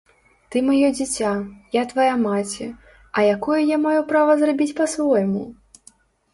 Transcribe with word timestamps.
Ты 0.53 0.61
маё 0.69 0.87
дзіця, 0.99 1.33
я 1.75 1.83
твая 1.91 2.15
маці, 2.25 2.67
а 3.17 3.27
якое 3.37 3.61
я 3.61 3.77
маю 3.87 4.01
права 4.11 4.33
зрабіць 4.43 4.71
па-свойму? 4.83 5.49